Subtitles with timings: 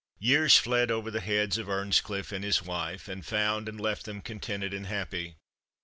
[0.17, 4.19] Years fled over the heads of Earnscliff and his wife, and found and left them
[4.23, 5.35] contented and happy.